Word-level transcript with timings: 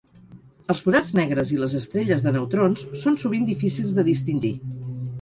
Els 0.73 0.79
forats 0.85 1.11
negres 1.19 1.51
i 1.57 1.61
les 1.65 1.77
estrelles 1.81 2.25
de 2.29 2.35
neutrons 2.39 2.85
són 3.05 3.23
sovint 3.27 3.49
difícils 3.55 3.97
de 4.01 4.11
distingir. 4.13 4.57